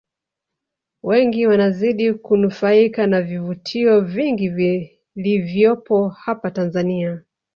Wengi 1.03 1.47
wanazidi 1.47 2.13
kunufaika 2.13 3.07
na 3.07 3.21
vivutio 3.21 4.01
vingi 4.01 4.49
vilivyopo 4.49 6.09
hapa 6.09 6.51
Tanzania 6.51 7.21